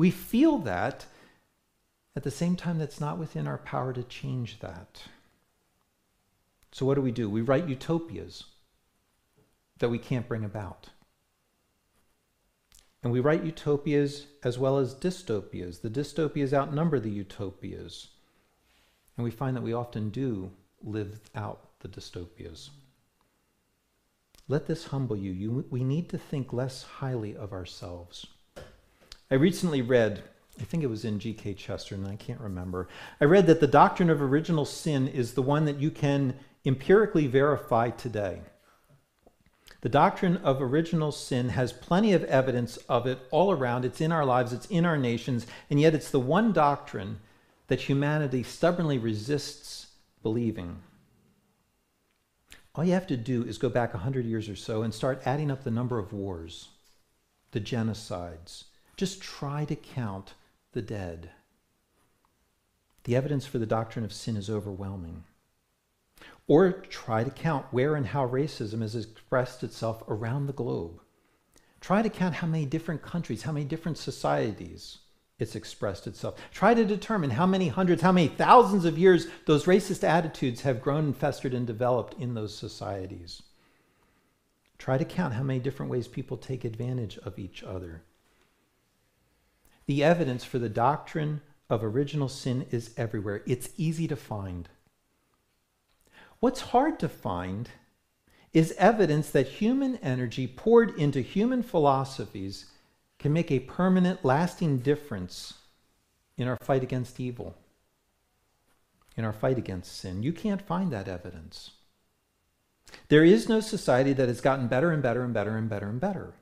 [0.00, 1.04] We feel that
[2.16, 5.02] at the same time, that's not within our power to change that.
[6.72, 7.28] So, what do we do?
[7.28, 8.44] We write utopias
[9.78, 10.88] that we can't bring about.
[13.02, 15.82] And we write utopias as well as dystopias.
[15.82, 18.08] The dystopias outnumber the utopias.
[19.18, 20.50] And we find that we often do
[20.82, 22.70] live out the dystopias.
[24.48, 25.30] let this humble you.
[25.30, 25.66] you.
[25.68, 28.26] We need to think less highly of ourselves.
[29.30, 30.24] I recently read,
[30.60, 31.54] I think it was in G.K.
[31.54, 32.88] Chesterton, I can't remember.
[33.20, 37.28] I read that the doctrine of original sin is the one that you can empirically
[37.28, 38.40] verify today.
[39.82, 43.84] The doctrine of original sin has plenty of evidence of it all around.
[43.84, 47.20] It's in our lives, it's in our nations, and yet it's the one doctrine
[47.68, 49.86] that humanity stubbornly resists
[50.24, 50.82] believing.
[52.74, 55.52] All you have to do is go back 100 years or so and start adding
[55.52, 56.68] up the number of wars,
[57.52, 58.64] the genocides.
[59.00, 60.34] Just try to count
[60.72, 61.30] the dead.
[63.04, 65.24] The evidence for the doctrine of sin is overwhelming.
[66.46, 71.00] Or try to count where and how racism has expressed itself around the globe.
[71.80, 74.98] Try to count how many different countries, how many different societies
[75.38, 76.38] it's expressed itself.
[76.52, 80.82] Try to determine how many hundreds, how many thousands of years those racist attitudes have
[80.82, 83.42] grown and festered and developed in those societies.
[84.76, 88.02] Try to count how many different ways people take advantage of each other.
[89.86, 93.42] The evidence for the doctrine of original sin is everywhere.
[93.46, 94.68] It's easy to find.
[96.40, 97.70] What's hard to find
[98.52, 102.66] is evidence that human energy poured into human philosophies
[103.18, 105.54] can make a permanent, lasting difference
[106.36, 107.54] in our fight against evil,
[109.16, 110.22] in our fight against sin.
[110.22, 111.72] You can't find that evidence.
[113.08, 116.00] There is no society that has gotten better and better and better and better and
[116.00, 116.32] better,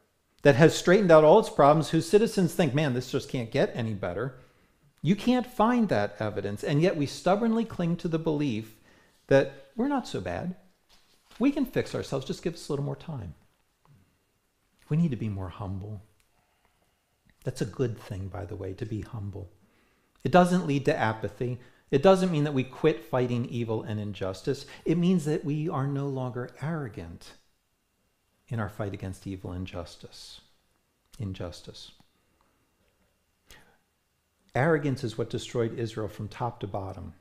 [0.48, 3.70] that has straightened out all its problems, whose citizens think, man, this just can't get
[3.74, 4.38] any better.
[5.02, 8.76] You can't find that evidence, and yet we stubbornly cling to the belief
[9.26, 10.56] that we're not so bad.
[11.38, 13.34] We can fix ourselves, just give us a little more time.
[14.88, 16.00] We need to be more humble.
[17.44, 19.50] That's a good thing, by the way, to be humble.
[20.24, 21.58] It doesn't lead to apathy.
[21.90, 24.64] It doesn't mean that we quit fighting evil and injustice.
[24.86, 27.34] It means that we are no longer arrogant
[28.48, 30.40] in our fight against evil and justice.
[31.18, 31.92] Injustice.
[34.54, 37.14] Arrogance is what destroyed Israel from top to bottom,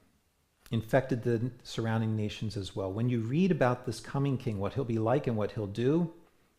[0.72, 2.92] infected the surrounding nations as well.
[2.92, 6.14] When you read about this coming king, what he'll be like and what he'll do,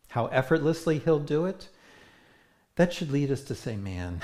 [0.09, 1.69] how effortlessly he'll do it,
[2.75, 4.21] that should lead us to say, man,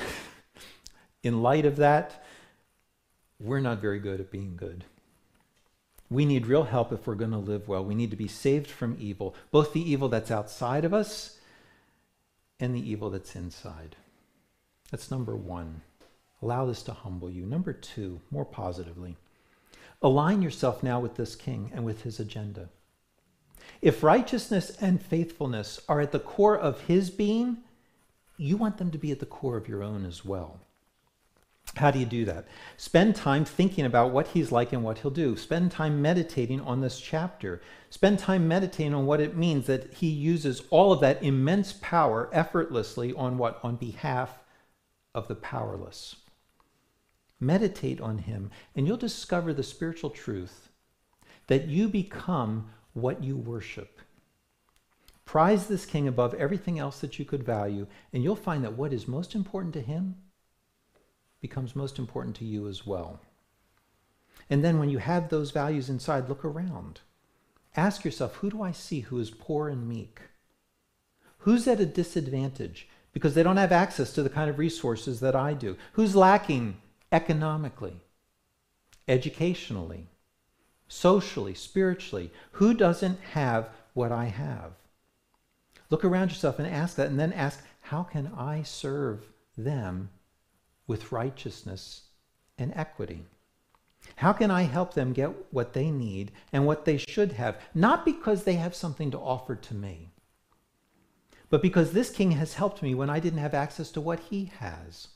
[1.23, 2.23] in light of that,
[3.39, 4.85] we're not very good at being good.
[6.15, 7.83] We need real help if we're going to live well.
[7.83, 11.39] We need to be saved from evil, both the evil that's outside of us
[12.57, 13.97] and the evil that's inside.
[14.91, 15.81] That's number one.
[16.41, 17.45] Allow this to humble you.
[17.45, 19.17] Number two, more positively,
[20.01, 22.69] align yourself now with this king and with his agenda.
[23.81, 27.57] If righteousness and faithfulness are at the core of his being,
[28.37, 30.61] you want them to be at the core of your own as well.
[31.75, 32.47] How do you do that?
[32.77, 35.35] Spend time thinking about what he's like and what he'll do.
[35.35, 37.61] Spend time meditating on this chapter.
[37.89, 42.29] Spend time meditating on what it means that he uses all of that immense power
[42.31, 43.59] effortlessly on what?
[43.61, 44.39] On behalf
[45.13, 46.15] of the powerless.
[47.41, 50.69] Meditate on him, and you'll discover the spiritual truth
[51.47, 53.99] that you become what you worship.
[55.25, 58.93] Prize this king above everything else that you could value, and you'll find that what
[58.93, 60.15] is most important to him
[61.41, 63.19] becomes most important to you as well.
[64.49, 67.01] And then when you have those values inside, look around.
[67.75, 70.21] Ask yourself, who do I see who is poor and meek?
[71.39, 75.35] Who's at a disadvantage because they don't have access to the kind of resources that
[75.35, 75.77] I do?
[75.93, 76.77] Who's lacking
[77.11, 78.01] economically,
[79.07, 80.07] educationally,
[80.87, 82.31] socially, spiritually?
[82.53, 84.71] Who doesn't have what I have?
[85.89, 90.09] Look around yourself and ask that, and then ask, how can I serve them
[90.87, 92.03] with righteousness
[92.57, 93.25] and equity?
[94.17, 97.59] How can I help them get what they need and what they should have?
[97.73, 100.11] Not because they have something to offer to me,
[101.49, 104.51] but because this king has helped me when I didn't have access to what he
[104.59, 105.07] has.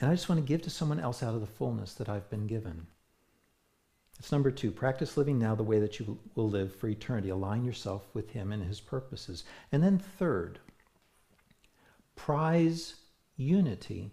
[0.00, 2.28] And I just want to give to someone else out of the fullness that I've
[2.28, 2.86] been given.
[4.18, 7.28] It's number two practice living now the way that you will live for eternity.
[7.28, 9.44] Align yourself with Him and His purposes.
[9.72, 10.58] And then, third,
[12.14, 12.96] prize
[13.36, 14.10] unity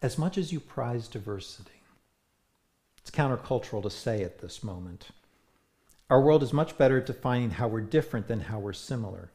[0.00, 1.82] as much as you prize diversity.
[3.00, 5.08] It's countercultural to say at this moment.
[6.10, 9.30] Our world is much better at defining how we're different than how we're similar.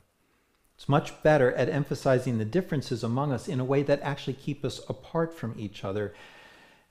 [0.76, 4.66] It's much better at emphasizing the differences among us in a way that actually keep
[4.66, 6.14] us apart from each other.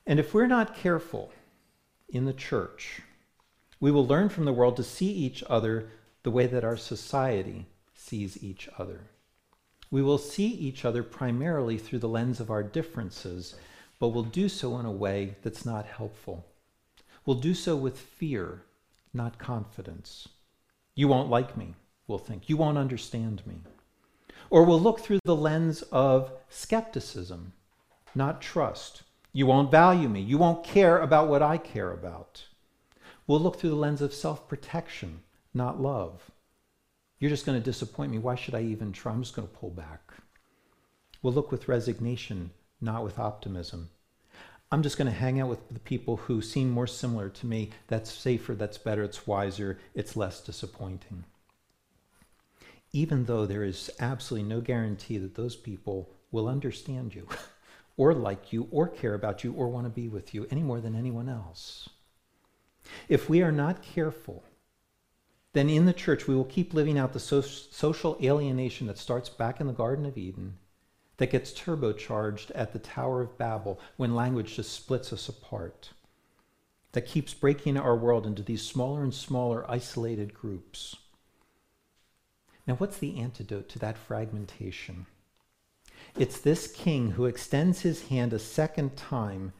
[0.07, 1.31] And if we're not careful,
[2.13, 3.01] in the church.
[3.79, 5.89] We will learn from the world to see each other
[6.21, 9.01] the way that our society sees each other.
[9.93, 13.53] We will see each other primarily through the lens of our differences,
[13.99, 16.47] but we'll do so in a way that's not helpful.
[17.27, 18.63] We'll do so with fear,
[19.13, 20.27] not confidence.
[20.95, 21.75] You won't like me,
[22.07, 22.49] we'll think.
[22.49, 23.61] You won't understand me.
[24.49, 27.53] Or we'll look through the lens of skepticism,
[28.15, 29.03] not trust.
[29.31, 30.21] You won't value me.
[30.21, 32.47] You won't care about what I care about.
[33.27, 35.21] We'll look through the lens of self protection,
[35.53, 36.31] not love.
[37.23, 38.17] You're just going to disappoint me.
[38.17, 39.13] Why should I even try?
[39.13, 40.11] I'm just going to pull back.
[41.21, 42.51] We'll look with resignation,
[42.81, 43.91] not with optimism.
[44.73, 47.69] I'm just going to hang out with the people who seem more similar to me.
[47.87, 51.23] That's safer, that's better, it's wiser, it's less disappointing.
[52.91, 57.25] Even though there is absolutely no guarantee that those people will understand you,
[57.95, 60.81] or like you, or care about you, or want to be with you any more
[60.81, 61.87] than anyone else.
[63.07, 64.43] If we are not careful,
[65.53, 69.29] then in the church we will keep living out the so- social alienation that starts
[69.29, 70.57] back in the Garden of Eden,
[71.17, 75.91] that gets turbocharged at the Tower of Babel when language just splits us apart,
[76.91, 80.95] that keeps breaking our world into these smaller and smaller isolated groups.
[82.65, 85.05] Now, what's the antidote to that fragmentation?
[86.17, 89.53] It's this king who extends his hand a second time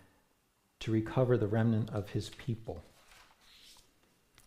[0.80, 2.84] to recover the remnant of his people.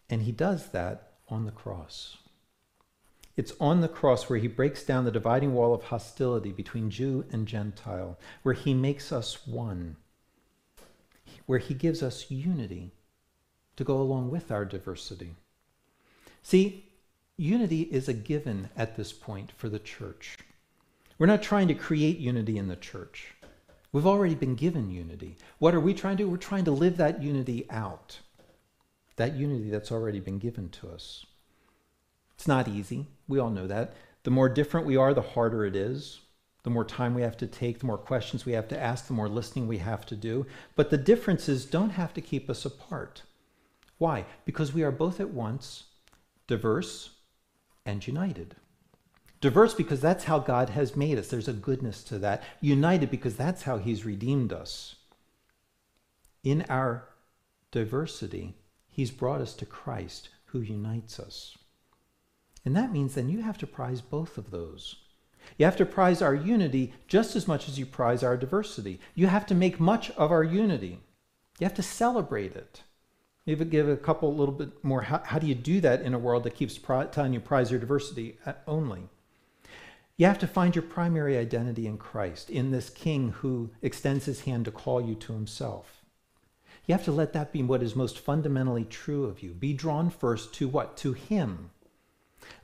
[0.09, 2.19] And he does that on the cross.
[3.37, 7.25] It's on the cross where he breaks down the dividing wall of hostility between Jew
[7.31, 9.97] and Gentile, where he makes us one,
[11.45, 12.93] where he gives us unity
[13.77, 15.35] to go along with our diversity.
[16.43, 16.87] See,
[17.37, 20.39] unity is a given at this point for the church.
[21.19, 23.35] We're not trying to create unity in the church.
[23.93, 25.37] We've already been given unity.
[25.59, 26.29] What are we trying to do?
[26.29, 28.19] We're trying to live that unity out
[29.17, 31.27] that unity that's already been given to us.
[32.35, 33.07] It's not easy.
[33.29, 33.95] We all know that.
[34.25, 36.21] The more different we are, the harder it is.
[36.65, 39.13] The more time we have to take, the more questions we have to ask, the
[39.13, 40.47] more listening we have to do.
[40.75, 43.23] But the differences don't have to keep us apart.
[43.99, 44.27] Why?
[44.45, 45.85] Because we are both at once
[46.47, 47.11] diverse
[47.85, 48.57] and united.
[49.41, 51.29] Diverse because that's how God has made us.
[51.29, 52.43] There's a goodness to that.
[52.61, 54.97] United because that's how He's redeemed us.
[56.43, 57.09] In our
[57.71, 58.55] diversity,
[58.97, 61.59] He's brought us to Christ who unites us.
[62.65, 64.97] And that means then you have to prize both of those.
[65.59, 68.99] You have to prize our unity just as much as you prize our diversity.
[69.15, 71.01] You have to make much of our unity.
[71.59, 72.85] You have to celebrate it.
[73.45, 75.03] Maybe give a couple, a little bit more.
[75.03, 77.71] How, how do you do that in a world that keeps pri- telling you prize
[77.71, 79.11] your diversity uh, only?
[80.17, 84.41] You have to find your primary identity in Christ, in this King who extends his
[84.41, 85.96] hand to call you to himself.
[86.87, 89.53] You have to let that be what is most fundamentally true of you.
[89.53, 90.97] Be drawn first to what?
[90.99, 91.71] To Him.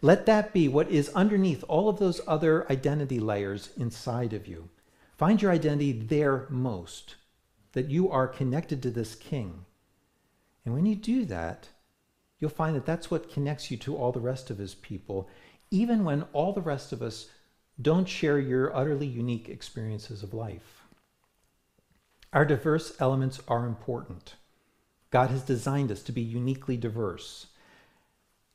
[0.00, 4.68] Let that be what is underneath all of those other identity layers inside of you.
[5.16, 7.16] Find your identity there most,
[7.72, 9.64] that you are connected to this King.
[10.64, 11.68] And when you do that,
[12.38, 15.28] you'll find that that's what connects you to all the rest of His people,
[15.70, 17.28] even when all the rest of us
[17.80, 20.81] don't share your utterly unique experiences of life.
[22.32, 24.36] Our diverse elements are important.
[25.10, 27.48] God has designed us to be uniquely diverse,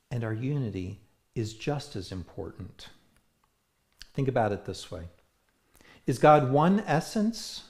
[0.09, 1.01] and our unity
[1.35, 2.87] is just as important.
[4.15, 5.03] Think about it this way
[6.07, 7.65] Is God one essence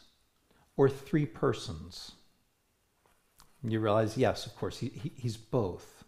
[0.77, 2.13] or three persons?
[3.63, 6.05] You realize, yes, of course, he, he, he's both.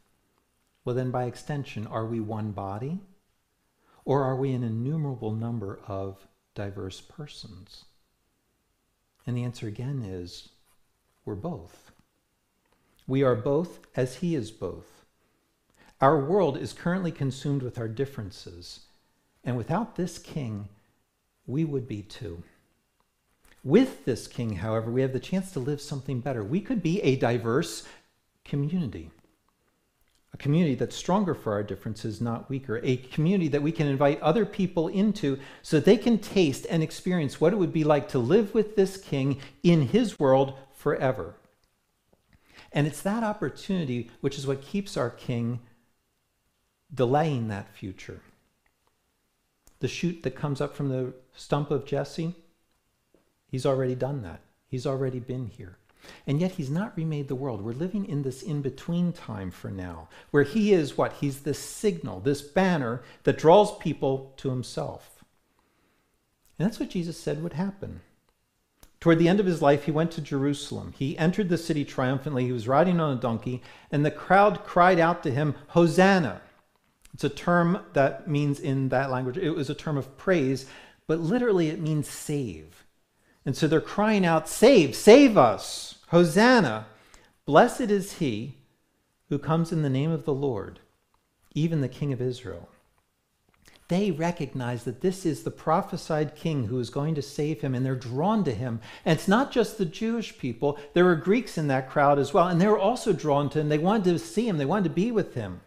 [0.86, 3.00] Well, then, by extension, are we one body?
[4.06, 6.26] Or are we an innumerable number of
[6.56, 7.86] diverse persons?
[9.26, 10.49] And the answer again is
[11.26, 11.91] we're both.
[13.07, 15.05] We are both as He is both.
[16.01, 18.82] Our world is currently consumed with our differences,
[19.43, 20.70] and without this King,
[21.45, 22.43] we would be too.
[23.63, 26.43] With this King, however, we have the chance to live something better.
[26.43, 27.86] We could be a diverse
[28.45, 29.11] community
[30.34, 34.21] a community that's stronger for our differences, not weaker, a community that we can invite
[34.21, 38.19] other people into so they can taste and experience what it would be like to
[38.19, 41.36] live with this king in his world forever.
[42.71, 45.61] And it's that opportunity which is what keeps our king
[46.93, 48.21] delaying that future.
[49.80, 52.36] The shoot that comes up from the stump of Jesse,
[53.47, 54.41] he's already done that.
[54.67, 55.78] He's already been here.
[56.26, 57.62] And yet he's not remade the world.
[57.62, 61.14] We're living in this in between time for now, where he is what?
[61.14, 65.24] He's this signal, this banner that draws people to himself.
[66.58, 68.02] And that's what Jesus said would happen.
[69.00, 70.93] Toward the end of his life, he went to Jerusalem.
[70.97, 72.45] He entered the city triumphantly.
[72.45, 76.41] He was riding on a donkey, and the crowd cried out to him, Hosanna!
[77.14, 80.66] It's a term that means in that language, it was a term of praise,
[81.08, 82.86] but literally it means save.
[83.50, 85.97] And so they're crying out, Save, save us!
[86.10, 86.86] Hosanna!
[87.47, 88.58] Blessed is he
[89.30, 90.82] who comes in the name of the Lord,
[91.56, 92.70] even the King of Israel.
[93.88, 97.84] they recognize that this is the prophesied king who is going to save him, and
[97.84, 98.82] they're drawn to him.
[99.04, 102.47] And it's not just the Jewish people, there were Greeks in that crowd as well,
[102.47, 103.70] and they were also drawn to him.
[103.70, 105.62] They wanted to see him, they wanted to be with him.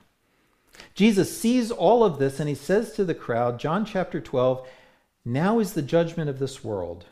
[0.95, 4.69] Jesus sees all of this, and he says to the crowd, John chapter 12,
[5.25, 7.07] Now is the judgment of this world.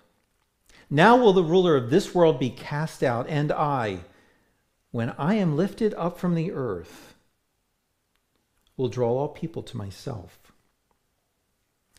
[0.90, 4.00] Now will the ruler of this world be cast out, and I,
[4.90, 7.14] when I am lifted up from the earth,
[8.76, 10.52] will draw all people to myself.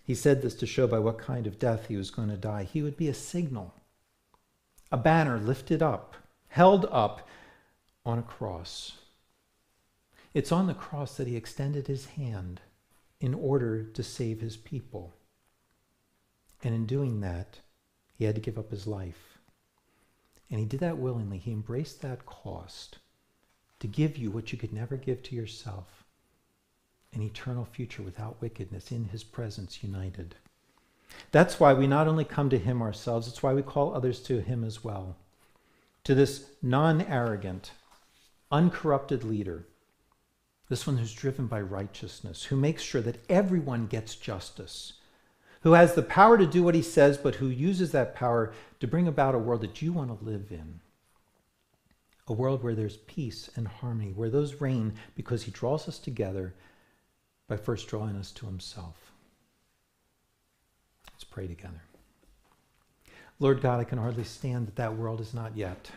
[0.03, 2.63] He said this to show by what kind of death he was going to die.
[2.63, 3.73] He would be a signal,
[4.91, 6.17] a banner lifted up,
[6.49, 7.25] held up
[8.05, 8.97] on a cross.
[10.33, 12.59] It's on the cross that he extended his hand
[13.21, 15.13] in order to save his people.
[16.61, 17.59] And in doing that,
[18.21, 19.39] he had to give up his life.
[20.51, 21.39] And he did that willingly.
[21.39, 22.99] He embraced that cost
[23.79, 26.03] to give you what you could never give to yourself
[27.13, 30.35] an eternal future without wickedness in his presence united.
[31.31, 34.39] That's why we not only come to him ourselves, it's why we call others to
[34.39, 35.15] him as well.
[36.03, 37.71] To this non arrogant,
[38.51, 39.65] uncorrupted leader,
[40.69, 44.93] this one who's driven by righteousness, who makes sure that everyone gets justice,
[45.61, 48.87] who has the power to do what he says, but who uses that power to
[48.87, 50.79] bring about a world that you want to live in.
[52.27, 56.53] A world where there's peace and harmony, where those reign because he draws us together
[57.47, 59.11] by first drawing us to himself.
[61.11, 61.81] Let's pray together.
[63.39, 65.91] Lord God, I can hardly stand that that world is not yet.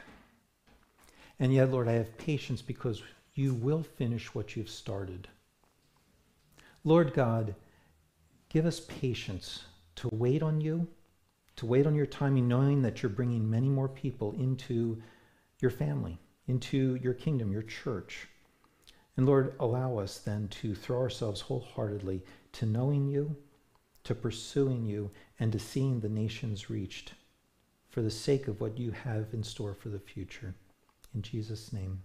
[1.39, 3.03] And yet, Lord, I have patience because
[3.35, 5.29] you will finish what you've started.
[6.85, 7.55] Lord God,
[8.55, 9.65] give us patience
[9.97, 10.87] to wait on you,
[11.57, 15.03] to wait on your timing, knowing that you're bringing many more people into
[15.61, 18.29] your family, into your kingdom, your church.
[19.17, 23.37] And Lord, allow us then to throw ourselves wholeheartedly to knowing you,
[24.05, 27.15] to pursuing you, and to seeing the nations reached
[27.89, 30.55] for the sake of what you have in store for the future.
[31.13, 32.03] In Jesus' name.